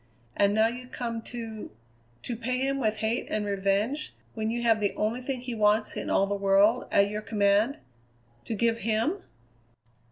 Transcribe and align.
And 0.35 0.55
now 0.55 0.65
you 0.67 0.87
come 0.87 1.21
to 1.25 1.69
to 2.23 2.35
pay 2.35 2.57
him 2.57 2.79
with 2.79 2.95
hate 3.05 3.27
and 3.29 3.45
revenge 3.45 4.15
when 4.33 4.49
you 4.49 4.63
have 4.63 4.79
the 4.79 4.95
only 4.95 5.21
thing 5.21 5.41
he 5.41 5.53
wants 5.53 5.95
in 5.95 6.09
all 6.09 6.25
the 6.25 6.33
world 6.33 6.85
at 6.91 7.07
your 7.07 7.21
command 7.21 7.77
to 8.45 8.55
give 8.55 8.79
him!" 8.79 9.17